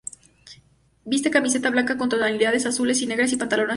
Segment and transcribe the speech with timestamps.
[1.05, 3.69] Viste camiseta blanca con tonalidades azules y negras, y pantalón azul.